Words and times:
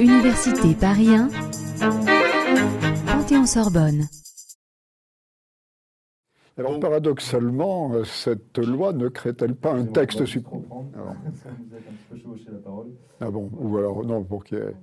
Université 0.00 0.74
Paris 0.74 1.08
1, 1.14 1.28
Panthéon-Sorbonne. 3.06 4.08
Alors 6.58 6.78
paradoxalement, 6.78 8.04
cette 8.04 8.58
loi 8.58 8.92
ne 8.92 9.08
crée-elle 9.08 9.54
pas 9.54 9.72
un 9.72 9.86
texte 9.86 10.26
suprême 10.26 10.64
Ah 13.20 13.30
bon, 13.30 13.50
ou 13.58 13.78
alors 13.78 14.04
non, 14.04 14.22
pour 14.24 14.44
qu'il 14.44 14.58
y 14.58 14.60
ait... 14.60 14.74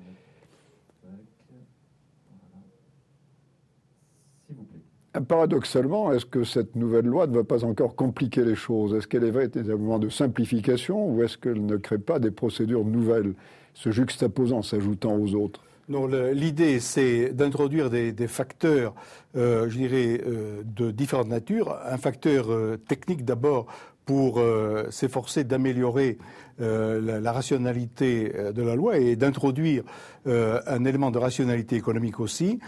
Paradoxalement, 5.22 6.12
est-ce 6.12 6.26
que 6.26 6.44
cette 6.44 6.76
nouvelle 6.76 7.06
loi 7.06 7.28
ne 7.28 7.36
va 7.36 7.44
pas 7.44 7.64
encore 7.64 7.96
compliquer 7.96 8.44
les 8.44 8.56
choses? 8.56 8.94
Est-ce 8.94 9.08
qu'elle 9.08 9.24
est 9.24 9.32
véritablement 9.32 10.00
de 10.00 10.10
simplification 10.10 11.10
ou 11.10 11.24
est-ce 11.24 11.38
qu'elle 11.38 11.66
ne 11.66 11.78
crée 11.78 11.98
pas 11.98 12.20
des 12.20 12.32
procédures 12.32 12.86
nouvelles, 12.86 13.34
se 13.74 13.92
juxtaposant, 13.92 14.62
s'ajoutant 14.62 15.16
aux 15.16 15.34
autres? 15.36 15.62
Non, 15.90 16.06
l'idée, 16.08 16.82
c'est 16.82 17.30
d'introduire 17.34 17.90
des, 17.90 18.28
facteurs, 18.28 18.94
euh, 19.38 19.70
je 19.70 19.78
dirais, 19.78 20.22
euh, 20.28 20.62
de 20.66 20.92
différentes 20.92 21.30
natures. 21.30 21.78
Un 21.86 21.98
facteur 21.98 22.52
euh, 22.52 22.76
technique 22.76 23.24
d'abord 23.24 23.68
pour 24.08 24.42
s'efforcer 24.90 25.44
d'améliorer 25.44 26.18
la, 26.60 27.32
rationalité 27.32 28.34
de 28.56 28.62
la 28.64 28.76
loi 28.76 28.98
et 28.98 29.16
d'introduire 29.16 29.84
un 30.26 30.86
élément 30.86 31.12
de 31.12 31.20
rationalité 31.20 31.76
économique 31.76 32.20
aussi, 32.20 32.60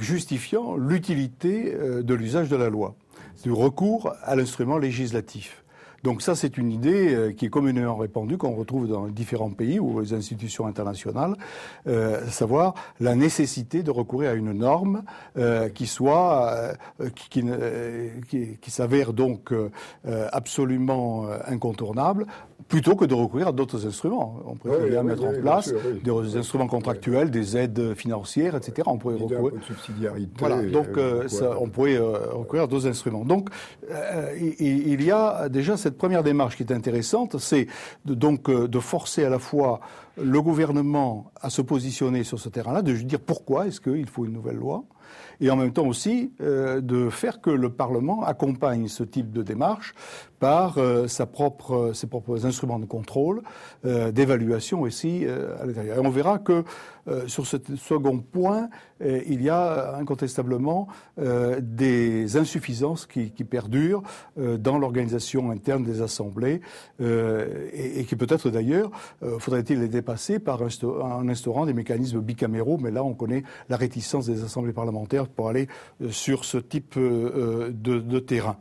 justifiant 0.00 0.76
l'utilité 0.76 1.76
de 2.02 2.14
l'usage 2.14 2.48
de 2.48 2.56
la 2.56 2.70
loi, 2.70 2.96
du 3.44 3.52
recours 3.52 4.14
à 4.22 4.34
l'instrument 4.34 4.78
législatif. 4.78 5.62
Donc 6.02 6.22
ça, 6.22 6.34
c'est 6.34 6.56
une 6.56 6.72
idée 6.72 7.14
euh, 7.14 7.32
qui 7.32 7.46
est 7.46 7.50
communément 7.50 7.96
répandue, 7.96 8.38
qu'on 8.38 8.54
retrouve 8.54 8.88
dans 8.88 9.06
différents 9.08 9.50
pays 9.50 9.78
ou 9.78 10.00
les 10.00 10.14
institutions 10.14 10.66
internationales, 10.66 11.36
euh, 11.86 12.26
savoir 12.28 12.74
la 13.00 13.14
nécessité 13.14 13.82
de 13.82 13.90
recourir 13.90 14.30
à 14.30 14.34
une 14.34 14.52
norme 14.52 15.02
euh, 15.36 15.68
qui 15.68 15.86
soit, 15.86 16.74
qui, 17.14 17.44
qui, 18.28 18.58
qui 18.60 18.70
s'avère 18.70 19.12
donc 19.12 19.52
absolument 20.32 21.26
incontournable, 21.46 22.26
plutôt 22.68 22.94
que 22.94 23.04
de 23.04 23.14
recourir 23.14 23.48
à 23.48 23.52
d'autres 23.52 23.86
instruments. 23.86 24.40
On 24.46 24.54
pourrait 24.54 24.88
bien 24.88 25.02
mettre 25.02 25.24
en 25.24 25.32
place 25.32 25.72
des 26.02 26.36
instruments 26.36 26.66
contractuels, 26.66 27.30
des 27.30 27.56
aides 27.56 27.94
financières, 27.94 28.56
etc. 28.56 28.82
On 28.86 28.98
pourrait 28.98 29.16
recourir. 29.16 29.54
De 29.54 29.64
subsidiarité. 29.64 30.30
Voilà, 30.38 30.62
donc 30.62 30.88
ça, 31.28 31.56
on 31.60 31.68
pourrait 31.68 31.98
recourir 31.98 32.64
à 32.64 32.66
d'autres 32.66 32.86
instruments. 32.86 33.24
Donc 33.24 33.48
il 34.38 35.02
y 35.02 35.10
a 35.10 35.48
déjà 35.48 35.76
cette 35.76 35.89
première 35.96 36.22
démarche 36.22 36.56
qui 36.56 36.62
est 36.62 36.72
intéressante, 36.72 37.38
c'est 37.38 37.66
donc 38.04 38.48
euh, 38.48 38.68
de 38.68 38.78
forcer 38.78 39.24
à 39.24 39.28
la 39.28 39.38
fois 39.38 39.80
le 40.20 40.42
gouvernement 40.42 41.30
à 41.40 41.50
se 41.50 41.62
positionner 41.62 42.24
sur 42.24 42.38
ce 42.38 42.48
terrain-là, 42.48 42.82
de 42.82 42.92
dire 42.92 43.20
pourquoi 43.20 43.66
est-ce 43.66 43.80
qu'il 43.80 44.08
faut 44.08 44.24
une 44.24 44.32
nouvelle 44.32 44.56
loi, 44.56 44.84
et 45.40 45.50
en 45.50 45.56
même 45.56 45.72
temps 45.72 45.86
aussi 45.86 46.32
euh, 46.40 46.80
de 46.80 47.10
faire 47.10 47.40
que 47.40 47.50
le 47.50 47.70
Parlement 47.70 48.24
accompagne 48.24 48.88
ce 48.88 49.02
type 49.02 49.32
de 49.32 49.42
démarche 49.42 49.94
par 50.38 50.78
euh, 50.78 51.06
ses 51.06 51.26
propres 51.26 52.46
instruments 52.46 52.78
de 52.78 52.86
contrôle, 52.86 53.42
euh, 53.84 54.10
d'évaluation 54.10 54.80
aussi 54.82 55.26
à 55.26 55.66
l'intérieur. 55.66 55.98
Et 55.98 56.06
on 56.06 56.10
verra 56.10 56.38
que 56.38 56.64
sur 57.26 57.46
ce 57.46 57.56
second 57.76 58.18
point, 58.18 58.68
il 59.00 59.42
y 59.42 59.48
a 59.48 59.96
incontestablement 59.96 60.86
des 61.16 62.36
insuffisances 62.36 63.06
qui, 63.06 63.32
qui 63.32 63.42
perdurent 63.42 64.02
dans 64.36 64.78
l'organisation 64.78 65.50
interne 65.50 65.82
des 65.82 66.02
assemblées 66.02 66.60
et, 67.00 68.00
et, 68.00 68.04
qui 68.04 68.14
peut-être 68.16 68.50
d'ailleurs 68.50 68.90
faudrait-il 69.38 69.80
les 69.80 69.88
dépasser 69.88 70.38
par 70.38 70.60
en 70.62 71.28
instaurant 71.28 71.66
des 71.66 71.72
mécanismes 71.72 72.20
bicaméraux, 72.20 72.78
mais 72.78 72.90
là 72.90 73.02
on 73.02 73.14
connaît 73.14 73.42
la 73.68 73.76
réticence 73.76 74.26
des 74.26 74.44
assemblées 74.44 74.74
parlementaires 74.74 74.99
pour 75.34 75.48
aller 75.48 75.68
euh, 76.02 76.10
sur 76.10 76.44
ce 76.44 76.58
type 76.58 76.94
euh, 76.96 77.70
de, 77.72 78.18
terrain. 78.18 78.56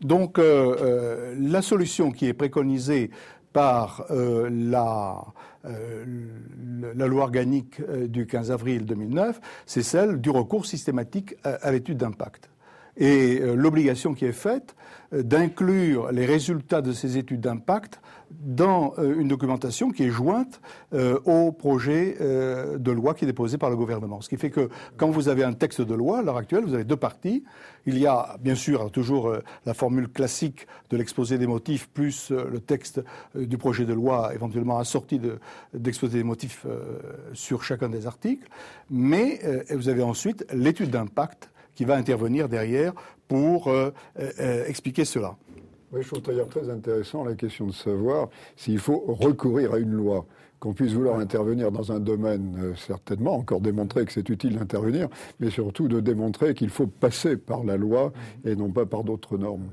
Donc 0.00 0.38
euh, 0.38 1.34
la 1.38 1.62
solution 1.62 2.10
qui 2.10 2.26
est 2.26 2.34
préconisée 2.34 3.10
par 3.52 4.04
la, 4.10 5.24
la, 5.64 7.06
loi 7.06 7.22
organique 7.22 7.80
du 8.06 8.26
15 8.26 8.50
avril 8.50 8.84
2009, 8.84 9.40
c'est 9.64 9.82
celle 9.82 10.20
du 10.20 10.28
recours 10.28 10.66
systématique 10.66 11.36
à 11.42 11.72
l'étude 11.72 11.96
d'impact. 11.96 12.50
Et 12.96 13.40
l'obligation 13.40 14.14
qui 14.14 14.24
est 14.24 14.32
faite 14.32 14.74
d'inclure 15.12 16.10
les 16.12 16.26
résultats 16.26 16.82
de 16.82 16.92
ces 16.92 17.18
études 17.18 17.40
d'impact 17.40 18.00
dans 18.30 18.94
euh, 18.98 19.20
une 19.20 19.28
documentation 19.28 19.90
qui 19.90 20.04
est 20.04 20.10
jointe 20.10 20.60
euh, 20.92 21.18
au 21.24 21.52
projet 21.52 22.16
euh, 22.20 22.78
de 22.78 22.90
loi 22.90 23.14
qui 23.14 23.24
est 23.24 23.26
déposé 23.26 23.58
par 23.58 23.70
le 23.70 23.76
gouvernement. 23.76 24.20
Ce 24.20 24.28
qui 24.28 24.36
fait 24.36 24.50
que 24.50 24.68
quand 24.96 25.10
vous 25.10 25.28
avez 25.28 25.44
un 25.44 25.52
texte 25.52 25.80
de 25.80 25.94
loi, 25.94 26.18
à 26.18 26.22
l'heure 26.22 26.36
actuelle, 26.36 26.64
vous 26.64 26.74
avez 26.74 26.84
deux 26.84 26.96
parties. 26.96 27.44
Il 27.86 27.98
y 27.98 28.06
a 28.06 28.36
bien 28.40 28.54
sûr 28.54 28.90
toujours 28.90 29.32
la 29.64 29.74
formule 29.74 30.08
classique 30.08 30.66
de 30.90 30.96
l'exposé 30.96 31.38
des 31.38 31.46
motifs 31.46 31.88
plus 31.88 32.32
le 32.32 32.58
texte 32.58 33.00
du 33.36 33.58
projet 33.58 33.84
de 33.84 33.92
loi 33.92 34.34
éventuellement 34.34 34.78
assorti 34.78 35.20
d'exposé 35.72 36.18
des 36.18 36.24
motifs 36.24 36.66
sur 37.32 37.62
chacun 37.62 37.88
des 37.88 38.08
articles, 38.08 38.48
mais 38.90 39.40
vous 39.70 39.88
avez 39.88 40.02
ensuite 40.02 40.44
l'étude 40.52 40.90
d'impact 40.90 41.48
qui 41.76 41.84
va 41.84 41.94
intervenir 41.94 42.48
derrière 42.48 42.92
pour 43.28 43.70
expliquer 44.66 45.04
cela. 45.04 45.36
Je 45.94 46.06
trouve 46.06 46.22
d'ailleurs 46.22 46.48
très 46.48 46.68
intéressant 46.68 47.24
la 47.24 47.34
question 47.34 47.66
de 47.66 47.72
savoir 47.72 48.28
s'il 48.56 48.78
faut 48.78 49.04
recourir 49.06 49.74
à 49.74 49.78
une 49.78 49.92
loi 49.92 50.26
qu'on 50.58 50.72
puisse 50.72 50.92
vouloir 50.92 51.18
intervenir 51.18 51.70
dans 51.70 51.92
un 51.92 52.00
domaine, 52.00 52.56
euh, 52.58 52.74
certainement, 52.76 53.34
encore 53.34 53.60
démontrer 53.60 54.04
que 54.04 54.12
c'est 54.12 54.28
utile 54.28 54.58
d'intervenir, 54.58 55.08
mais 55.38 55.50
surtout 55.50 55.86
de 55.86 56.00
démontrer 56.00 56.54
qu'il 56.54 56.70
faut 56.70 56.86
passer 56.86 57.36
par 57.36 57.64
la 57.64 57.76
loi 57.76 58.12
et 58.44 58.56
non 58.56 58.70
pas 58.70 58.86
par 58.86 59.04
d'autres 59.04 59.36
normes. 59.36 59.68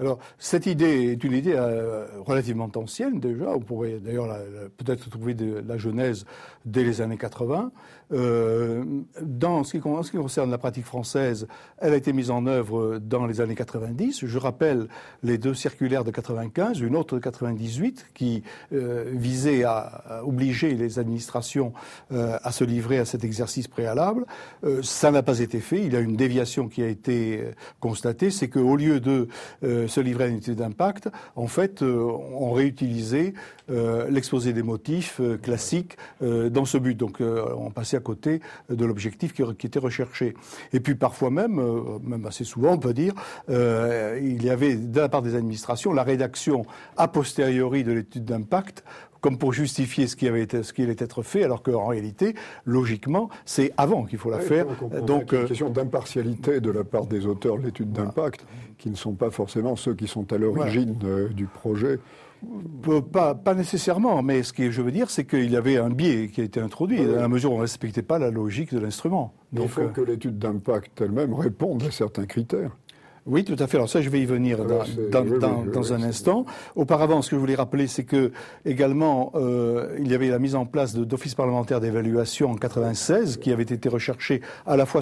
Alors, 0.00 0.18
cette 0.38 0.66
idée 0.66 1.12
est 1.12 1.24
une 1.24 1.32
idée 1.32 1.54
euh, 1.54 2.06
relativement 2.24 2.70
ancienne 2.74 3.20
déjà. 3.20 3.50
On 3.50 3.60
pourrait 3.60 4.00
d'ailleurs 4.00 4.28
peut-être 4.76 5.08
trouver 5.08 5.34
de 5.34 5.62
la 5.66 5.78
genèse 5.78 6.24
dès 6.64 6.82
les 6.82 7.00
années 7.00 7.18
80. 7.18 7.70
Euh, 8.12 8.84
dans 9.22 9.64
ce 9.64 9.76
qui, 9.76 9.78
ce 9.78 10.10
qui, 10.10 10.16
concerne 10.16 10.50
la 10.50 10.58
pratique 10.58 10.84
française, 10.84 11.46
elle 11.78 11.92
a 11.92 11.96
été 11.96 12.12
mise 12.12 12.30
en 12.30 12.46
œuvre 12.46 12.98
dans 12.98 13.26
les 13.26 13.40
années 13.40 13.54
90. 13.54 14.26
Je 14.26 14.38
rappelle 14.38 14.88
les 15.22 15.38
deux 15.38 15.54
circulaires 15.54 16.04
de 16.04 16.10
95, 16.10 16.80
une 16.80 16.96
autre 16.96 17.16
de 17.16 17.20
98 17.20 18.06
qui 18.14 18.42
euh, 18.72 19.04
visait 19.12 19.64
à, 19.64 20.22
obliger 20.24 20.74
les 20.74 20.98
administrations 20.98 21.72
à 22.10 22.52
se 22.52 22.64
livrer 22.64 22.98
à 22.98 23.04
cet 23.04 23.24
exercice 23.24 23.68
préalable. 23.68 24.24
Ça 24.82 25.10
n'a 25.10 25.22
pas 25.22 25.40
été 25.40 25.60
fait. 25.60 25.82
Il 25.82 25.92
y 25.92 25.96
a 25.96 26.00
une 26.00 26.16
déviation 26.16 26.68
qui 26.68 26.82
a 26.82 26.88
été 26.88 27.44
constatée, 27.80 28.30
c'est 28.30 28.48
qu'au 28.48 28.76
lieu 28.76 29.00
de 29.00 29.28
se 29.86 30.00
livrer 30.00 30.24
à 30.24 30.26
une 30.28 30.36
étude 30.36 30.56
d'impact, 30.56 31.08
en 31.36 31.46
fait, 31.46 31.82
on 31.82 32.52
réutilisait 32.52 33.34
l'exposé 33.68 34.52
des 34.52 34.62
motifs 34.62 35.20
classique 35.42 35.96
dans 36.20 36.64
ce 36.64 36.78
but. 36.78 36.96
Donc, 36.96 37.20
on 37.20 37.70
passait 37.70 37.96
à 37.96 38.00
côté 38.00 38.40
de 38.70 38.84
l'objectif 38.84 39.32
qui, 39.32 39.66
était 39.66 39.78
recherché. 39.78 40.34
Et 40.72 40.80
puis 40.80 40.94
parfois 40.94 41.30
même, 41.30 41.58
euh, 41.58 41.98
même 42.02 42.26
assez 42.26 42.44
souvent, 42.44 42.72
on 42.72 42.78
peut 42.78 42.94
dire, 42.94 43.14
euh, 43.50 44.18
il 44.22 44.42
y 44.44 44.50
avait 44.50 44.76
de 44.76 45.00
la 45.00 45.08
part 45.08 45.22
des 45.22 45.34
administrations 45.34 45.92
la 45.92 46.02
rédaction 46.02 46.64
a 46.96 47.08
posteriori 47.08 47.84
de 47.84 47.92
l'étude 47.92 48.24
d'impact 48.24 48.84
comme 49.24 49.38
pour 49.38 49.54
justifier 49.54 50.06
ce 50.06 50.16
qui 50.16 50.28
avait 50.28 50.42
été, 50.42 50.62
ce 50.62 50.74
qui 50.74 50.82
allait 50.82 50.96
être 50.98 51.22
fait, 51.22 51.44
alors 51.44 51.62
qu'en 51.62 51.86
réalité, 51.86 52.34
logiquement, 52.66 53.30
c'est 53.46 53.72
avant 53.78 54.04
qu'il 54.04 54.18
faut 54.18 54.28
la 54.30 54.40
faire. 54.40 54.66
Donc, 55.06 55.32
une 55.32 55.38
euh, 55.38 55.46
question 55.46 55.70
d'impartialité 55.70 56.60
de 56.60 56.70
la 56.70 56.84
part 56.84 57.06
des 57.06 57.24
auteurs 57.24 57.56
de 57.56 57.62
l'étude 57.62 57.90
d'impact, 57.90 58.44
qui 58.76 58.90
ne 58.90 58.96
sont 58.96 59.14
pas 59.14 59.30
forcément 59.30 59.76
ceux 59.76 59.94
qui 59.94 60.08
sont 60.08 60.30
à 60.30 60.36
l'origine 60.36 60.98
du 61.34 61.46
projet. 61.46 62.00
Pas, 63.12 63.34
pas, 63.34 63.54
nécessairement, 63.54 64.22
mais 64.22 64.42
ce 64.42 64.52
que 64.52 64.70
je 64.70 64.82
veux 64.82 64.92
dire, 64.92 65.08
c'est 65.08 65.24
qu'il 65.24 65.50
y 65.50 65.56
avait 65.56 65.78
un 65.78 65.88
biais 65.88 66.28
qui 66.28 66.42
a 66.42 66.44
été 66.44 66.60
introduit, 66.60 67.02
dans 67.02 67.16
la 67.16 67.28
mesure 67.28 67.52
où 67.52 67.54
on 67.54 67.58
ne 67.58 67.62
respectait 67.62 68.02
pas 68.02 68.18
la 68.18 68.30
logique 68.30 68.74
de 68.74 68.78
l'instrument. 68.78 69.32
Il 69.54 69.66
faut 69.68 69.80
euh, 69.80 69.88
que 69.88 70.02
l'étude 70.02 70.38
d'impact 70.38 71.00
elle-même 71.00 71.32
réponde 71.32 71.82
à 71.84 71.90
certains 71.90 72.26
critères. 72.26 72.76
Oui, 73.26 73.42
tout 73.42 73.56
à 73.58 73.66
fait. 73.66 73.78
Alors 73.78 73.88
ça, 73.88 74.02
je 74.02 74.10
vais 74.10 74.20
y 74.20 74.26
venir 74.26 74.58
dans, 74.66 75.92
un 75.92 76.02
instant. 76.02 76.44
Auparavant, 76.76 77.22
ce 77.22 77.30
que 77.30 77.36
je 77.36 77.40
voulais 77.40 77.54
rappeler, 77.54 77.86
c'est 77.86 78.04
que 78.04 78.32
également, 78.66 79.32
euh, 79.34 79.96
il 79.98 80.10
y 80.10 80.14
avait 80.14 80.28
la 80.28 80.38
mise 80.38 80.54
en 80.54 80.66
place 80.66 80.94
d'offices 80.94 81.34
parlementaires 81.34 81.80
d'évaluation 81.80 82.50
en 82.50 82.56
96, 82.56 83.38
qui 83.38 83.50
avait 83.50 83.62
été 83.62 83.88
recherché 83.88 84.42
à 84.66 84.76
la 84.76 84.84
fois 84.84 85.00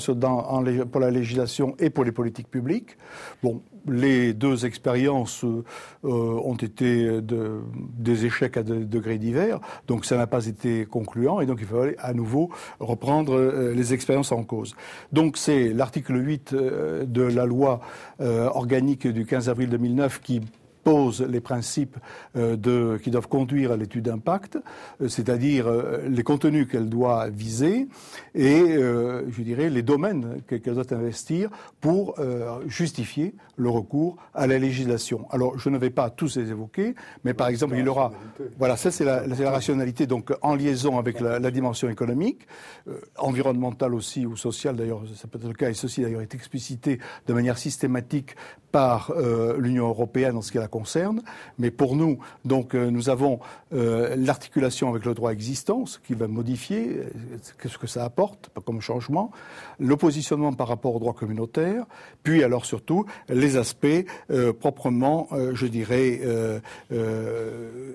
pour 0.91 1.01
la 1.01 1.11
législation 1.11 1.75
et 1.81 1.91
pour 1.91 2.05
les 2.05 2.13
politiques 2.13 2.49
publiques. 2.49 2.97
Bon, 3.43 3.61
les 3.89 4.33
deux 4.33 4.67
expériences 4.67 5.45
euh, 5.45 5.63
ont 6.05 6.55
été 6.55 7.21
de, 7.21 7.61
des 7.75 8.27
échecs 8.27 8.57
à 8.57 8.63
degrés 8.63 9.19
divers, 9.19 9.61
donc 9.87 10.05
ça 10.05 10.17
n'a 10.17 10.27
pas 10.27 10.47
été 10.47 10.87
concluant, 10.87 11.41
et 11.41 11.47
donc 11.47 11.59
il 11.61 11.67
fallait 11.67 11.97
à 11.99 12.13
nouveau 12.13 12.51
reprendre 12.81 13.35
euh, 13.35 13.73
les 13.75 13.95
expériences 13.95 14.33
en 14.33 14.45
cause. 14.45 14.75
Donc 15.13 15.37
c'est 15.37 15.73
l'article 15.73 16.17
8 16.17 16.53
euh, 16.53 17.05
de 17.05 17.23
la 17.23 17.47
loi 17.47 17.81
organique 18.23 19.07
du 19.07 19.27
15 19.27 19.49
avril 19.49 19.69
2009 19.69 20.21
qui 20.21 20.43
pose 20.85 21.23
les 21.23 21.41
principes 21.41 21.97
de, 22.35 22.99
qui 23.03 23.11
doivent 23.11 23.29
conduire 23.29 23.73
à 23.73 23.77
l'étude 23.77 24.05
d'impact, 24.05 24.59
c'est-à-dire 25.07 25.67
les 26.09 26.23
contenus 26.23 26.67
qu'elle 26.69 26.89
doit 26.89 27.29
viser 27.29 27.89
et, 28.35 28.77
je 28.77 29.43
dirais, 29.43 29.71
les 29.71 29.83
domaines 29.83 30.43
qu'elle 30.49 30.75
doit 30.75 30.93
investir 30.93 31.51
pour 31.81 32.17
justifier 32.67 33.35
le 33.57 33.69
recours 33.69 34.17
à 34.35 34.47
la 34.47 34.59
législation. 34.59 35.27
Alors, 35.31 35.59
je 35.59 35.69
ne 35.69 35.79
vais 35.79 35.91
pas 35.91 36.11
tous 36.11 36.37
les 36.37 36.51
évoquer, 36.51 36.95
mais 37.25 37.35
par 37.35 37.49
exemple, 37.49 37.77
il 37.79 37.89
aura. 37.89 38.13
Voilà, 38.59 38.77
ça 38.77 38.91
c'est 38.91 39.05
la, 39.05 39.27
la, 39.27 39.51
rationalité, 39.51 40.07
donc 40.07 40.33
en 40.43 40.55
liaison 40.55 40.99
avec 40.99 41.21
la, 41.21 41.39
la 41.39 41.51
dimension 41.51 41.89
économique, 41.89 42.47
euh, 42.89 43.01
environnementale 43.19 43.95
aussi 43.95 44.27
ou 44.27 44.37
sociale 44.37 44.77
d'ailleurs, 44.77 45.03
ça 45.15 45.29
peut 45.29 45.39
être 45.39 45.49
le 45.49 45.55
cas, 45.55 45.71
et 45.71 45.75
ceci 45.75 46.03
d'ailleurs 46.03 46.23
est 46.23 46.35
explicité 46.35 46.99
de 47.27 47.33
manière 47.33 47.59
systématique 47.59 48.35
par 48.71 49.11
euh, 49.11 49.57
l'Union 49.59 49.89
européenne 49.89 50.37
en 50.37 50.43
ce 50.43 50.51
qui 50.51 50.59
la 50.59 50.69
concerne. 50.73 51.23
Mais 51.59 51.71
pour 51.71 51.95
nous, 51.95 52.19
donc, 52.45 52.75
euh, 52.75 52.91
nous 52.91 53.11
avons 53.11 53.39
euh, 53.73 54.17
l'articulation 54.17 54.89
avec 54.89 55.05
le 55.05 55.15
droit 55.15 55.31
existant, 55.31 55.87
ce 55.87 55.99
qui 55.99 56.15
va 56.15 56.27
modifier, 56.27 57.03
qu'est-ce 57.61 57.79
que 57.79 57.87
ça 57.87 58.05
apporte 58.05 58.51
comme 58.65 58.81
changement, 58.81 59.31
le 59.79 59.97
positionnement 59.97 60.53
par 60.53 60.69
rapport 60.69 60.97
au 60.97 60.99
droit 60.99 61.13
communautaire, 61.13 61.85
puis 62.23 62.43
alors 62.43 62.65
surtout 62.65 63.05
les 63.29 63.57
aspects 63.57 64.07
proprement, 64.61 65.29
je 65.53 65.67
dirais, 65.67 66.21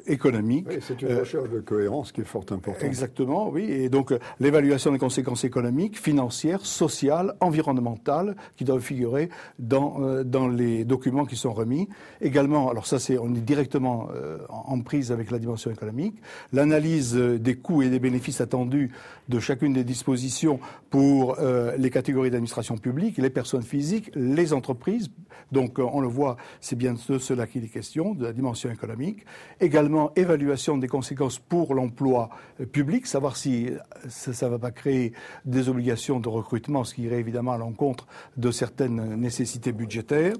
économiques. 0.05 0.67
Oui, 0.69 0.79
c'est 0.81 1.01
une 1.01 1.17
recherche 1.17 1.49
de 1.49 1.59
cohérence 1.59 2.11
qui 2.11 2.21
est 2.21 2.25
fort 2.25 2.45
importante. 2.51 2.83
Exactement, 2.83 3.49
oui. 3.49 3.63
Et 3.63 3.89
donc 3.89 4.13
l'évaluation 4.39 4.91
des 4.91 4.99
conséquences 4.99 5.43
économiques, 5.43 5.97
financières, 5.97 6.65
sociales, 6.65 7.33
environnementales, 7.39 8.35
qui 8.55 8.65
doivent 8.65 8.81
figurer 8.81 9.29
dans, 9.57 10.23
dans 10.23 10.47
les 10.47 10.85
documents 10.85 11.25
qui 11.25 11.35
sont 11.35 11.53
remis. 11.53 11.87
Également, 12.21 12.66
alors 12.69 12.85
ça, 12.85 12.99
c'est 12.99 13.17
on 13.17 13.33
est 13.33 13.41
directement 13.41 14.09
euh, 14.13 14.39
en 14.49 14.79
prise 14.81 15.11
avec 15.11 15.31
la 15.31 15.39
dimension 15.39 15.71
économique. 15.71 16.15
L'analyse 16.53 17.15
des 17.15 17.55
coûts 17.55 17.81
et 17.81 17.89
des 17.89 17.99
bénéfices 17.99 18.41
attendus 18.41 18.91
de 19.29 19.39
chacune 19.39 19.73
des 19.73 19.83
dispositions 19.83 20.59
pour 20.89 21.37
euh, 21.39 21.75
les 21.77 21.89
catégories 21.89 22.31
d'administration 22.31 22.77
publique, 22.77 23.17
les 23.17 23.29
personnes 23.29 23.63
physiques, 23.63 24.11
les 24.15 24.53
entreprises. 24.53 25.09
Donc, 25.51 25.79
euh, 25.79 25.83
on 25.91 26.01
le 26.01 26.07
voit, 26.07 26.37
c'est 26.61 26.75
bien 26.75 26.93
de 26.93 27.19
cela 27.19 27.47
qu'il 27.47 27.63
est 27.63 27.69
question, 27.69 28.13
de 28.13 28.23
la 28.23 28.33
dimension 28.33 28.71
économique. 28.71 29.25
Également, 29.59 30.11
évaluation 30.15 30.77
des 30.77 30.87
conséquences 30.87 31.39
pour 31.39 31.73
l'emploi 31.73 32.29
public, 32.71 33.07
savoir 33.07 33.37
si 33.37 33.69
ça 34.09 34.45
ne 34.45 34.51
va 34.51 34.59
pas 34.59 34.71
créer 34.71 35.13
des 35.45 35.69
obligations 35.69 36.19
de 36.19 36.29
recrutement, 36.29 36.83
ce 36.83 36.95
qui 36.95 37.03
irait 37.03 37.19
évidemment 37.19 37.53
à 37.53 37.57
l'encontre 37.57 38.07
de 38.35 38.51
certaines 38.51 39.15
nécessités 39.15 39.71
budgétaires. 39.71 40.33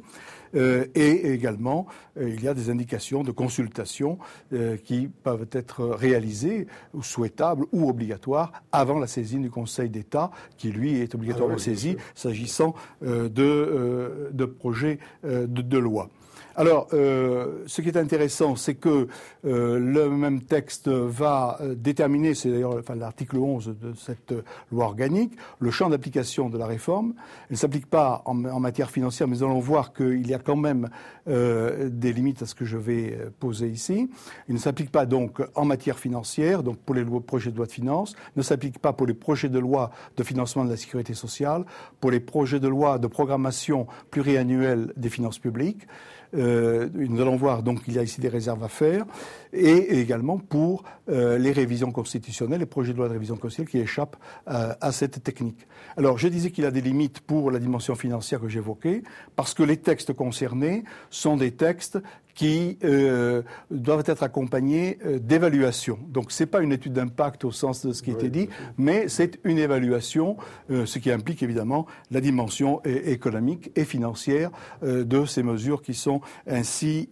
Euh, 0.55 0.85
et 0.95 1.33
également, 1.33 1.87
euh, 2.17 2.29
il 2.29 2.43
y 2.43 2.47
a 2.47 2.53
des 2.53 2.69
indications 2.69 3.23
de 3.23 3.31
consultation 3.31 4.17
euh, 4.53 4.77
qui 4.77 5.09
peuvent 5.23 5.47
être 5.51 5.85
réalisées 5.85 6.67
ou 6.93 7.03
souhaitables 7.03 7.65
ou 7.71 7.89
obligatoires 7.89 8.51
avant 8.71 8.99
la 8.99 9.07
saisine 9.07 9.41
du 9.41 9.49
Conseil 9.49 9.89
d'État, 9.89 10.31
qui 10.57 10.71
lui 10.71 10.99
est 10.99 11.15
obligatoirement 11.15 11.55
ah 11.57 11.59
saisi 11.59 11.97
s'agissant 12.15 12.75
de, 13.01 14.29
de 14.31 14.45
projets 14.45 14.99
de, 15.23 15.45
de 15.45 15.77
loi. 15.77 16.09
Alors, 16.59 16.87
euh, 16.93 17.63
ce 17.67 17.83
qui 17.83 17.89
est 17.89 17.97
intéressant, 17.97 18.55
c'est 18.55 18.73
que 18.73 19.07
euh, 19.45 19.77
le 19.77 20.09
même 20.09 20.41
texte 20.41 20.87
va 20.87 21.59
euh, 21.61 21.75
déterminer, 21.75 22.33
c'est 22.33 22.49
d'ailleurs 22.49 22.77
enfin, 22.79 22.95
l'article 22.95 23.37
11 23.37 23.75
de 23.79 23.93
cette 23.93 24.33
loi 24.71 24.85
organique, 24.85 25.33
le 25.59 25.69
champ 25.69 25.87
d'application 25.87 26.49
de 26.49 26.57
la 26.57 26.65
réforme. 26.65 27.13
Elle 27.41 27.53
ne 27.53 27.57
s'applique 27.57 27.85
pas 27.85 28.23
en, 28.25 28.33
matière 28.33 28.89
financière, 28.89 29.27
mais 29.27 29.35
nous 29.35 29.43
allons 29.43 29.59
voir 29.59 29.93
qu'il 29.93 30.27
y 30.27 30.33
a 30.33 30.39
quand 30.39 30.55
même 30.55 30.89
des 31.27 32.13
limites 32.13 32.41
à 32.41 32.45
ce 32.45 32.55
que 32.55 32.65
je 32.65 32.77
vais 32.77 33.19
poser 33.39 33.67
ici. 33.67 34.09
Il 34.47 34.55
ne 34.55 34.59
s'applique 34.59 34.91
pas 34.91 35.05
donc 35.05 35.41
en 35.55 35.65
matière 35.65 35.99
financière, 35.99 36.63
donc 36.63 36.77
pour 36.77 36.95
les 36.95 37.03
projets 37.05 37.51
de 37.51 37.57
loi 37.57 37.65
de 37.65 37.71
finances, 37.71 38.15
ne 38.35 38.41
s'applique 38.41 38.79
pas 38.79 38.93
pour 38.93 39.05
les 39.05 39.13
projets 39.13 39.49
de 39.49 39.59
loi 39.59 39.91
de 40.15 40.23
financement 40.23 40.63
de 40.63 40.69
la 40.69 40.77
sécurité 40.77 41.13
sociale, 41.13 41.65
pour 41.99 42.11
les 42.11 42.21
projets 42.21 42.59
de 42.59 42.67
loi 42.67 42.97
de 42.97 43.07
programmation 43.07 43.87
pluriannuelle 44.09 44.93
des 44.95 45.09
finances 45.09 45.39
publiques. 45.39 45.85
Euh, 46.35 46.89
nous 46.93 47.21
allons 47.21 47.35
voir 47.35 47.63
donc 47.63 47.83
qu'il 47.83 47.93
y 47.93 47.99
a 47.99 48.03
ici 48.03 48.21
des 48.21 48.29
réserves 48.29 48.63
à 48.63 48.67
faire, 48.67 49.05
et 49.53 49.99
également 49.99 50.37
pour 50.37 50.83
euh, 51.09 51.37
les 51.37 51.51
révisions 51.51 51.91
constitutionnelles, 51.91 52.59
les 52.59 52.65
projets 52.65 52.93
de 52.93 52.97
loi 52.97 53.07
de 53.07 53.13
révision 53.13 53.35
constitutionnelle 53.35 53.71
qui 53.71 53.79
échappent 53.79 54.17
à 54.45 54.91
cette 54.91 55.23
technique. 55.23 55.67
Alors, 55.95 56.17
je 56.17 56.27
disais 56.27 56.51
qu'il 56.51 56.63
y 56.63 56.67
a 56.67 56.71
des 56.71 56.81
limites 56.81 57.21
pour 57.21 57.49
la 57.51 57.59
dimension 57.59 57.95
financière 57.95 58.39
que 58.39 58.47
j'évoquais, 58.47 59.03
parce 59.35 59.53
que 59.53 59.63
les 59.63 59.77
textes 59.77 60.13
concernés 60.13 60.83
sont 61.09 61.37
des 61.37 61.51
textes 61.51 61.97
qui 62.37 62.77
euh, 62.83 63.41
doivent 63.71 64.03
être 64.05 64.21
accompagnés 64.21 64.99
euh, 65.03 65.17
d'évaluations. 65.17 65.97
Donc 66.07 66.31
ce 66.31 66.43
n'est 66.43 66.47
pas 66.47 66.61
une 66.61 66.71
étude 66.71 66.93
d'impact 66.93 67.43
au 67.45 67.51
sens 67.51 67.83
de 67.83 67.91
ce 67.91 68.03
qui 68.03 68.11
a 68.11 68.13
été 68.13 68.29
dit, 68.29 68.47
mais 68.77 69.07
c'est 69.07 69.39
une 69.43 69.57
évaluation, 69.57 70.37
euh, 70.69 70.85
ce 70.85 70.99
qui 70.99 71.11
implique 71.11 71.41
évidemment 71.41 71.87
la 72.11 72.21
dimension 72.21 72.79
économique 72.85 73.71
et 73.75 73.85
financière 73.85 74.51
de 74.83 75.25
ces 75.25 75.41
mesures 75.41 75.81
qui 75.81 75.95
sont 75.95 76.21
ainsi 76.47 77.09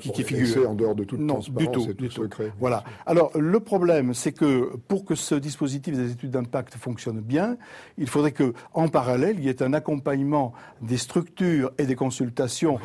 qui, 0.00 0.12
qui 0.12 0.22
figurent 0.22 0.70
en 0.70 0.74
dehors 0.74 0.94
de 0.94 1.02
toute 1.02 1.18
non, 1.18 1.40
du 1.40 1.68
tout, 1.68 1.92
du 1.92 2.08
tout. 2.08 2.22
Secret, 2.22 2.52
voilà. 2.60 2.84
Alors 3.04 3.36
le 3.36 3.58
problème, 3.58 4.14
c'est 4.14 4.32
que 4.32 4.76
pour 4.86 5.04
que 5.04 5.16
ce 5.16 5.34
dispositif 5.34 5.96
des 5.96 6.12
études 6.12 6.30
d'impact 6.30 6.76
fonctionne 6.76 7.20
bien, 7.20 7.56
il 7.96 8.08
faudrait 8.08 8.32
que 8.32 8.52
en 8.74 8.86
parallèle 8.86 9.36
il 9.38 9.44
y 9.44 9.48
ait 9.48 9.62
un 9.62 9.72
accompagnement 9.72 10.52
des 10.80 10.98
structures 10.98 11.72
et 11.78 11.86
des 11.86 11.96
consultations 11.96 12.78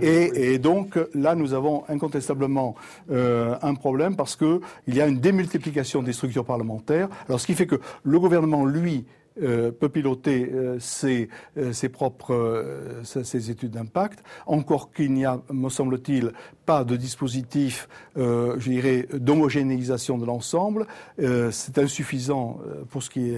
Et, 0.00 0.58
donc 0.58 0.98
là, 1.14 1.34
nous 1.34 1.54
avons 1.54 1.84
incontestablement 1.88 2.74
euh, 3.10 3.56
un 3.62 3.74
problème 3.74 4.16
parce 4.16 4.36
qu'il 4.36 4.60
y 4.88 5.00
a 5.00 5.06
une 5.06 5.18
démultiplication 5.18 6.02
des 6.02 6.12
structures 6.12 6.44
parlementaires. 6.44 7.08
Alors 7.28 7.40
ce 7.40 7.46
qui 7.46 7.54
fait 7.54 7.66
que 7.66 7.80
le 8.02 8.20
gouvernement, 8.20 8.64
lui, 8.64 9.04
euh, 9.42 9.70
peut 9.70 9.88
piloter 9.88 10.50
euh, 10.52 10.78
ses, 10.78 11.28
ses, 11.72 11.88
propres 11.88 13.02
études 13.34 13.70
d'impact, 13.70 14.22
encore 14.46 14.92
qu'il 14.92 15.12
n'y 15.12 15.24
a, 15.24 15.40
me 15.50 15.68
semble-t-il, 15.68 16.32
pas 16.64 16.84
de 16.84 16.96
dispositif, 16.96 17.88
je 18.16 18.68
dirais, 18.68 19.06
d'homogénéisation 19.12 20.18
de 20.18 20.26
l'ensemble. 20.26 20.86
c'est 21.16 21.78
insuffisant 21.78 22.58
pour 22.90 23.04
ce 23.04 23.10
qui 23.10 23.32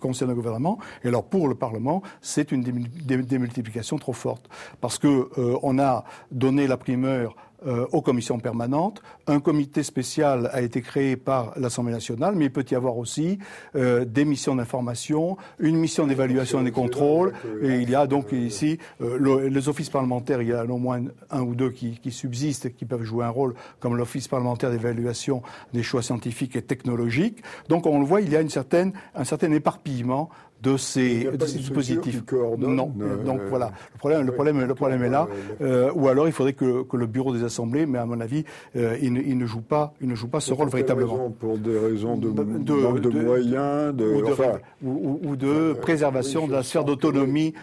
concerne 0.00 0.30
le 0.30 0.36
gouvernement. 0.36 0.78
Et 1.02 1.08
alors 1.08 1.24
pour 1.24 1.48
le 1.48 1.56
Parlement, 1.56 2.02
c'est 2.20 2.52
une 2.52 2.62
démultiplication 2.62 3.98
trop 3.98 4.12
forte, 4.12 4.48
parce 4.80 4.98
que 4.98 5.28
on 5.62 5.80
a 5.80 6.04
donné 6.30 6.68
la 6.68 6.76
primeur 6.76 7.34
euh, 7.66 7.86
aux 7.92 8.02
commissions 8.02 8.38
permanentes. 8.38 9.02
Un 9.26 9.40
comité 9.40 9.82
spécial 9.82 10.50
a 10.52 10.60
été 10.60 10.82
créé 10.82 11.16
par 11.16 11.52
l'Assemblée 11.56 11.92
nationale, 11.92 12.34
mais 12.34 12.46
il 12.46 12.52
peut 12.52 12.64
y 12.70 12.74
avoir 12.74 12.98
aussi 12.98 13.38
euh, 13.74 14.04
des 14.04 14.26
missions 14.26 14.54
d'information, 14.56 15.38
une 15.58 15.76
mission 15.76 16.06
d'évaluation 16.06 16.60
et 16.60 16.64
des 16.64 16.70
contrôles. 16.70 17.32
Et 17.62 17.80
il 17.80 17.88
y 17.88 17.94
a 17.94 18.06
donc 18.06 18.32
ici 18.32 18.78
euh, 19.00 19.48
les 19.48 19.68
offices 19.68 19.88
parlementaires, 19.88 20.42
il 20.42 20.48
y 20.48 20.52
a 20.52 20.64
au 20.64 20.76
moins 20.76 21.02
un 21.30 21.40
ou 21.40 21.54
deux 21.54 21.70
qui, 21.70 21.98
qui 21.98 22.12
subsistent, 22.12 22.74
qui 22.74 22.84
peuvent 22.84 23.04
jouer 23.04 23.24
un 23.24 23.30
rôle, 23.30 23.54
comme 23.80 23.96
l'Office 23.96 24.28
parlementaire 24.28 24.70
d'évaluation 24.70 25.42
des 25.72 25.82
choix 25.82 26.02
scientifiques 26.02 26.56
et 26.56 26.62
technologiques. 26.62 27.42
Donc 27.68 27.86
on 27.86 27.98
le 27.98 28.04
voit, 28.04 28.20
il 28.20 28.30
y 28.30 28.36
a 28.36 28.40
une 28.42 28.50
certaine, 28.50 28.92
un 29.14 29.24
certain 29.24 29.50
éparpillement 29.52 30.28
de 30.62 30.76
ces, 30.76 31.28
dispositifs. 31.38 32.22
non. 32.58 32.92
Euh, 33.00 33.22
donc 33.22 33.40
voilà, 33.48 33.72
le 33.92 33.98
problème, 33.98 34.26
le 34.26 34.32
problème, 34.32 34.60
le 34.64 34.74
problème 34.74 35.02
est 35.02 35.08
là. 35.08 35.28
Euh, 35.60 35.92
ou 35.94 36.08
alors 36.08 36.26
il 36.26 36.32
faudrait 36.32 36.54
que, 36.54 36.82
que, 36.82 36.96
le 36.96 37.06
bureau 37.06 37.34
des 37.34 37.44
assemblées, 37.44 37.84
mais 37.86 37.98
à 37.98 38.06
mon 38.06 38.20
avis, 38.20 38.44
euh, 38.74 38.96
il, 39.02 39.12
ne, 39.12 39.20
il, 39.20 39.36
ne, 39.36 39.46
joue 39.46 39.60
pas, 39.60 39.92
il 40.00 40.08
ne 40.08 40.14
joue 40.14 40.28
pas 40.28 40.40
ce 40.40 40.54
rôle 40.54 40.68
véritablement. 40.70 41.30
pour 41.30 41.58
des 41.58 41.78
raisons 41.78 42.16
de, 42.16 42.30
de, 42.30 42.98
de, 42.98 43.20
moyens, 43.20 43.94
de, 43.94 44.06
ou 44.06 44.22
de, 44.22 44.32
enfin, 44.32 44.58
ou, 44.82 45.36
de 45.36 45.74
préservation 45.74 46.46
de 46.46 46.52
la 46.52 46.62
sphère 46.62 46.84
d'autonomie 46.84 47.54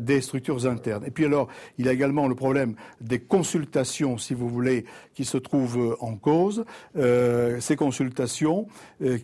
des 0.00 0.20
structures 0.20 0.66
internes. 0.66 1.04
Et 1.06 1.10
puis 1.10 1.24
alors, 1.24 1.48
il 1.78 1.86
y 1.86 1.88
a 1.88 1.92
également 1.92 2.28
le 2.28 2.34
problème 2.34 2.74
des 3.00 3.18
consultations, 3.18 4.18
si 4.18 4.34
vous 4.34 4.48
voulez, 4.48 4.84
qui 5.14 5.24
se 5.24 5.38
trouvent 5.38 5.96
en 6.00 6.14
cause. 6.14 6.64
ces 6.94 7.76
consultations 7.76 8.66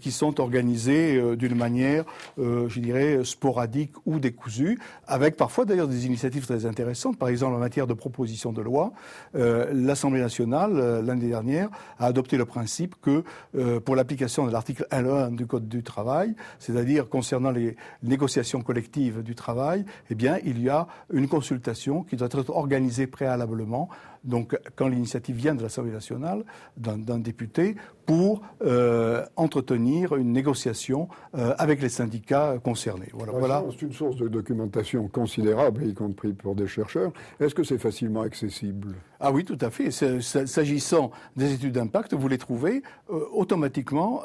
qui 0.00 0.10
sont 0.10 0.40
organisées 0.40 1.36
d'une 1.36 1.54
manière, 1.54 2.04
je 2.38 2.80
dirais 2.80 3.11
sporadiques 3.24 3.94
ou 4.06 4.18
décousus, 4.18 4.78
avec 5.06 5.36
parfois 5.36 5.64
d'ailleurs 5.64 5.88
des 5.88 6.06
initiatives 6.06 6.46
très 6.46 6.66
intéressantes. 6.66 7.18
Par 7.18 7.28
exemple, 7.28 7.54
en 7.54 7.58
matière 7.58 7.86
de 7.86 7.94
proposition 7.94 8.52
de 8.52 8.62
loi, 8.62 8.92
euh, 9.34 9.70
l'Assemblée 9.72 10.20
nationale, 10.20 10.72
euh, 10.74 11.02
l'année 11.02 11.28
dernière, 11.28 11.68
a 11.98 12.06
adopté 12.06 12.36
le 12.36 12.44
principe 12.44 12.94
que 13.00 13.24
euh, 13.56 13.80
pour 13.80 13.96
l'application 13.96 14.46
de 14.46 14.52
l'article 14.52 14.86
L1 14.90 15.34
du 15.34 15.46
Code 15.46 15.68
du 15.68 15.82
travail, 15.82 16.34
c'est-à-dire 16.58 17.08
concernant 17.08 17.50
les 17.50 17.76
négociations 18.02 18.62
collectives 18.62 19.22
du 19.22 19.34
travail, 19.34 19.84
eh 20.10 20.16
il 20.44 20.62
y 20.62 20.68
a 20.68 20.86
une 21.12 21.28
consultation 21.28 22.04
qui 22.04 22.16
doit 22.16 22.28
être 22.28 22.50
organisée 22.50 23.06
préalablement 23.06 23.88
donc 24.24 24.58
quand 24.76 24.88
l'initiative 24.88 25.36
vient 25.36 25.54
de 25.54 25.62
l'Assemblée 25.62 25.92
nationale, 25.92 26.44
d'un 26.76 27.18
député, 27.18 27.76
pour 28.06 28.42
euh, 28.62 29.24
entretenir 29.36 30.16
une 30.16 30.32
négociation 30.32 31.08
euh, 31.36 31.54
avec 31.58 31.80
les 31.80 31.88
syndicats 31.88 32.58
concernés. 32.62 33.08
Voilà, 33.12 33.32
voilà. 33.32 33.64
C'est 33.70 33.82
une 33.82 33.92
source 33.92 34.16
de 34.16 34.28
documentation 34.28 35.08
considérable, 35.08 35.86
y 35.86 35.94
compris 35.94 36.32
pour 36.32 36.54
des 36.54 36.66
chercheurs. 36.66 37.12
Est-ce 37.40 37.54
que 37.54 37.62
c'est 37.62 37.78
facilement 37.78 38.22
accessible? 38.22 38.96
Ah 39.20 39.30
oui, 39.30 39.44
tout 39.44 39.58
à 39.60 39.70
fait. 39.70 39.90
S'agissant 39.90 41.12
des 41.36 41.54
études 41.54 41.74
d'impact, 41.74 42.14
vous 42.14 42.28
les 42.28 42.38
trouvez 42.38 42.82
euh, 43.10 43.24
automatiquement 43.32 44.22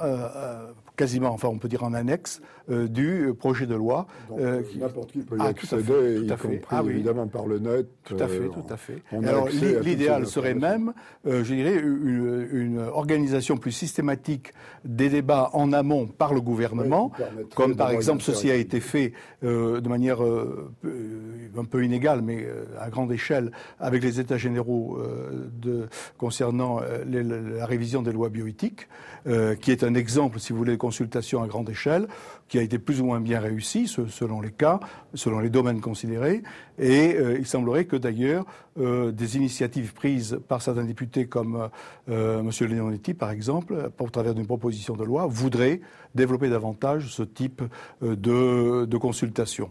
quasiment, 0.97 1.29
enfin 1.29 1.47
on 1.47 1.59
peut 1.59 1.69
dire 1.69 1.83
en 1.83 1.93
annexe 1.93 2.41
euh, 2.69 2.87
du 2.89 3.33
projet 3.39 3.65
de 3.65 3.75
loi. 3.75 4.07
Euh, 4.37 4.61
N'importe 4.77 5.13
qui 5.13 5.19
peut 5.19 5.37
y 5.37 5.41
ah, 5.41 5.45
accéder, 5.45 6.21
y 6.21 6.27
compris 6.27 6.59
ah 6.69 6.83
évidemment 6.85 7.27
par 7.27 7.45
le 7.45 7.59
net. 7.59 7.87
Tout 8.03 8.17
à 8.19 8.27
fait, 8.27 8.39
euh, 8.39 8.49
tout 8.49 8.73
à 8.73 8.75
fait. 8.75 9.01
Alors 9.25 9.47
l'idéal 9.47 10.27
serait 10.27 10.55
même, 10.55 10.93
je 11.25 11.53
dirais, 11.53 11.75
une, 11.75 12.47
une, 12.51 12.79
organisation 12.79 13.57
plus 13.57 13.71
systématique 13.71 14.53
des 14.83 15.09
débats 15.09 15.49
en 15.53 15.71
amont 15.71 16.07
par 16.07 16.33
le 16.33 16.41
gouvernement, 16.41 17.11
comme 17.55 17.75
par 17.75 17.91
exemple 17.91 18.21
ceci 18.21 18.49
a 18.51 18.55
été 18.55 18.79
fait 18.79 19.13
de 19.43 19.87
manière 19.87 20.19
un 20.21 21.65
peu 21.65 21.85
inégale, 21.85 22.21
mais 22.21 22.47
à 22.79 22.89
grande 22.89 23.11
échelle, 23.11 23.51
avec 23.79 24.03
les 24.03 24.19
États 24.19 24.37
généraux 24.37 24.99
de, 25.61 25.87
concernant 26.17 26.81
la 27.05 27.65
révision 27.65 28.01
des 28.01 28.11
lois 28.11 28.29
bioéthiques, 28.29 28.87
qui 29.61 29.71
est 29.71 29.83
un 29.83 29.93
exemple, 29.93 30.39
si 30.39 30.53
vous 30.53 30.59
voulez, 30.59 30.77
consultation 30.87 31.43
à 31.43 31.47
grande 31.47 31.69
échelle, 31.69 32.07
qui 32.47 32.57
a 32.57 32.61
été 32.61 32.79
plus 32.79 33.01
ou 33.01 33.05
moins 33.05 33.19
bien 33.19 33.39
réussi 33.39 33.87
selon 33.87 34.41
les 34.41 34.51
cas, 34.51 34.79
selon 35.13 35.39
les 35.39 35.49
domaines 35.49 35.81
considérés. 35.81 36.43
Et 36.79 37.15
euh, 37.15 37.37
il 37.37 37.45
semblerait 37.45 37.85
que 37.85 37.95
d'ailleurs 37.95 38.45
euh, 38.79 39.11
des 39.11 39.37
initiatives 39.37 39.93
prises 39.93 40.39
par 40.47 40.61
certains 40.61 40.83
députés 40.83 41.27
comme 41.27 41.69
euh, 42.09 42.39
M. 42.39 42.51
Leonetti, 42.67 43.13
par 43.13 43.31
exemple, 43.31 43.91
au 43.99 44.09
travers 44.09 44.35
d'une 44.35 44.45
proposition 44.45 44.95
de 44.95 45.03
loi, 45.03 45.25
voudraient 45.27 45.81
développer 46.15 46.49
davantage 46.49 47.11
ce 47.13 47.23
type 47.23 47.61
de, 48.01 48.97
consultation. 48.97 49.69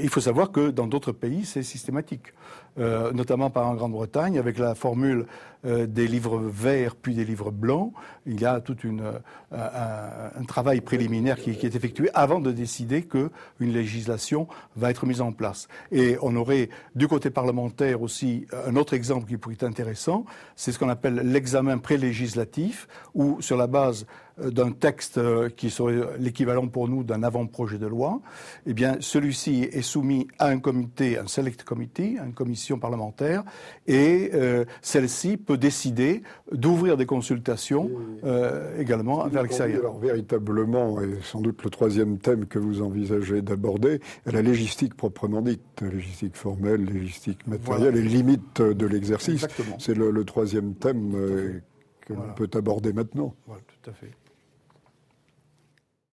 il 0.00 0.08
faut 0.08 0.20
savoir 0.20 0.50
que 0.50 0.70
dans 0.70 0.88
d'autres 0.88 1.12
pays, 1.12 1.44
c'est 1.44 1.62
systématique. 1.62 2.32
Notamment 2.78 3.50
par 3.50 3.68
en 3.68 3.74
Grande-Bretagne, 3.74 4.38
avec 4.38 4.58
la 4.58 4.74
formule 4.74 5.26
des 5.62 6.08
livres 6.08 6.38
verts 6.38 6.96
puis 6.96 7.14
des 7.14 7.24
livres 7.24 7.52
blancs. 7.52 7.92
Il 8.26 8.40
y 8.40 8.44
a 8.44 8.60
tout 8.60 8.76
euh, 9.52 10.30
un, 10.38 10.44
travail 10.44 10.80
préliminaire 10.80 11.36
qui, 11.36 11.54
qui, 11.56 11.66
est 11.66 11.76
avant 12.14 12.40
de 12.40 12.52
décider 12.52 13.02
qu'une 13.02 13.30
législation 13.60 14.46
va 14.76 14.90
être 14.90 15.06
mise 15.06 15.20
en 15.20 15.32
place. 15.32 15.68
Et 15.90 16.16
on 16.22 16.36
aurait 16.36 16.68
du 16.94 17.08
côté 17.08 17.30
parlementaire 17.30 18.02
aussi 18.02 18.46
un 18.66 18.76
autre 18.76 18.94
exemple 18.94 19.26
qui 19.26 19.36
pourrait 19.36 19.54
être 19.54 19.64
intéressant, 19.64 20.24
c'est 20.56 20.72
ce 20.72 20.78
qu'on 20.78 20.88
appelle 20.88 21.14
l'examen 21.14 21.78
pré-législatif, 21.78 22.88
où 23.14 23.40
sur 23.40 23.56
la 23.56 23.66
base 23.66 24.06
d'un 24.50 24.72
texte 24.72 25.20
qui 25.56 25.70
serait 25.70 26.00
l'équivalent 26.18 26.68
pour 26.68 26.88
nous 26.88 27.04
d'un 27.04 27.22
avant-projet 27.22 27.78
de 27.78 27.86
loi, 27.86 28.20
eh 28.66 28.74
bien 28.74 28.96
celui-ci 29.00 29.68
est 29.72 29.82
soumis 29.82 30.26
à 30.38 30.48
un 30.48 30.58
comité, 30.58 31.18
un 31.18 31.26
select 31.26 31.62
committee, 31.64 32.18
une 32.24 32.34
commission 32.34 32.78
parlementaire 32.78 33.44
et 33.86 34.30
euh, 34.34 34.64
celle-ci 34.80 35.36
peut 35.36 35.56
décider 35.56 36.22
d'ouvrir 36.50 36.96
des 36.96 37.06
consultations 37.06 37.90
euh, 38.24 38.78
également 38.78 39.26
vers 39.28 39.42
l'extérieur. 39.42 39.80
Alors 39.80 39.98
véritablement, 39.98 41.00
et 41.00 41.18
sans 41.22 41.40
doute 41.40 41.62
le 41.64 41.70
troisième 41.70 42.18
thème 42.18 42.46
que 42.46 42.58
vous 42.58 42.82
envisagez 42.82 43.42
d'aborder, 43.42 44.00
la 44.26 44.42
légistique 44.42 44.94
proprement 44.94 45.42
dite, 45.42 45.62
la 45.80 45.88
légistique 45.88 46.36
formelle, 46.36 46.84
légistique 46.84 47.46
matérielle 47.46 47.96
et 47.96 48.02
limite 48.02 48.62
de 48.62 48.86
l'exercice. 48.86 49.46
C'est 49.78 49.94
le, 49.94 50.24
troisième 50.24 50.74
thème 50.74 51.14
euh, 51.16 51.60
que 52.02 52.12
l'on 52.12 52.32
peut 52.36 52.50
aborder 52.54 52.92
maintenant. 52.92 53.34
Voilà, 53.46 53.62
tout 53.62 53.90
à 53.90 53.92
fait. 53.92 54.10